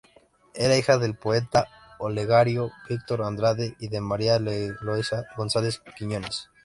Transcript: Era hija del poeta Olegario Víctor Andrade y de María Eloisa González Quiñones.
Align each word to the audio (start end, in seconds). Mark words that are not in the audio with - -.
Era 0.55 0.75
hija 0.75 0.97
del 0.97 1.13
poeta 1.15 1.67
Olegario 1.99 2.71
Víctor 2.89 3.21
Andrade 3.21 3.75
y 3.79 3.87
de 3.89 4.01
María 4.01 4.37
Eloisa 4.37 5.25
González 5.37 5.83
Quiñones. 5.95 6.49